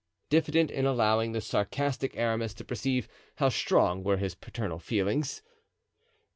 [0.31, 5.43] diffident in allowing the sarcastic Aramis to perceive how strong were his paternal feelings.